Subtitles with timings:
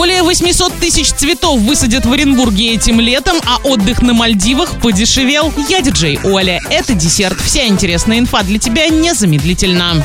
[0.00, 5.52] Более 800 тысяч цветов высадят в Оренбурге этим летом, а отдых на Мальдивах подешевел.
[5.68, 6.58] Я диджей Оля.
[6.70, 7.38] Это десерт.
[7.38, 10.02] Вся интересная инфа для тебя незамедлительно.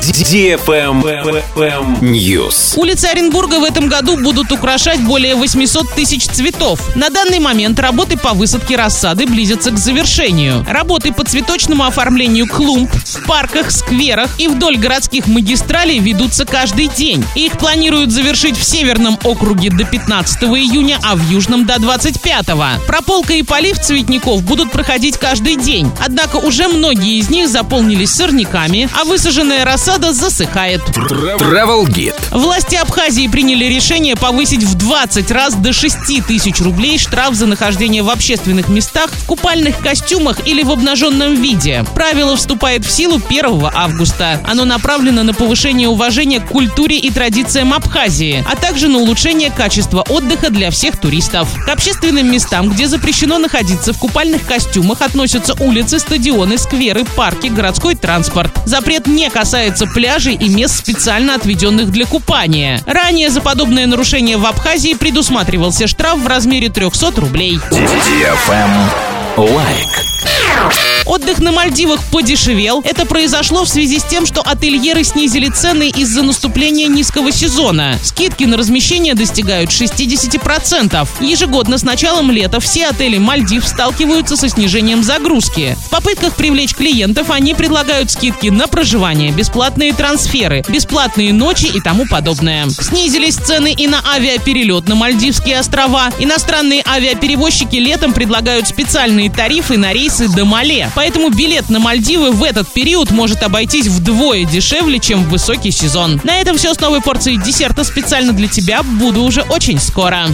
[2.01, 2.73] News.
[2.75, 6.93] Улицы Оренбурга в этом году будут украшать более 800 тысяч цветов.
[6.97, 10.65] На данный момент работы по высадке рассады близятся к завершению.
[10.67, 17.23] Работы по цветочному оформлению клумб в парках, скверах и вдоль городских магистралей ведутся каждый день.
[17.35, 22.45] Их планируют завершить в Северном округе до 15 июня, а в Южном до 25.
[22.87, 25.91] Прополка и полив цветников будут проходить каждый день.
[26.03, 30.81] Однако уже многие из них заполнились сорняками, а высаженная рассада засыхает.
[30.81, 32.15] Travel Guide.
[32.31, 38.03] Власти Абхазии приняли решение повысить в 20 раз до 6 тысяч рублей штраф за нахождение
[38.03, 41.85] в общественных местах в купальных костюмах или в обнаженном виде.
[41.93, 44.41] Правило вступает в силу 1 августа.
[44.45, 50.03] Оно направлено на повышение уважения к культуре и традициям Абхазии, а также на улучшение качества
[50.09, 51.47] отдыха для всех туристов.
[51.65, 57.95] К общественным местам, где запрещено находиться в купальных костюмах, относятся улицы, стадионы, скверы, парки, городской
[57.95, 58.51] транспорт.
[58.65, 62.81] Запрет не касается пляжей и мест, специально отведенных для купания.
[62.85, 67.59] Ранее за подобное нарушение в Абхазии предусматривался штраф в размере 300 рублей.
[69.37, 70.04] Лайк.
[71.05, 72.81] Отдых на Мальдивах подешевел.
[72.83, 77.97] Это произошло в связи с тем, что ательеры снизили цены из-за наступления низкого сезона.
[78.03, 81.07] Скидки на размещение достигают 60%.
[81.21, 85.77] Ежегодно с началом лета все отели Мальдив сталкиваются со снижением загрузки.
[85.85, 92.05] В попытках привлечь клиентов они предлагают скидки на проживание, бесплатные трансферы, бесплатные ночи и тому
[92.07, 92.67] подобное.
[92.69, 96.09] Снизились цены и на авиаперелет на Мальдивские острова.
[96.19, 100.89] Иностранные авиаперевозчики летом предлагают специальные тарифы на рейсы до Мале.
[100.95, 106.19] Поэтому билет на Мальдивы в этот период может обойтись вдвое дешевле, чем в высокий сезон.
[106.23, 108.81] На этом все с новой порцией десерта специально для тебя.
[108.81, 110.27] Буду уже очень скоро.